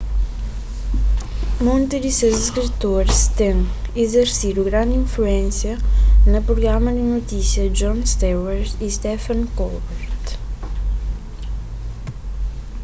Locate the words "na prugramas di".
6.31-7.03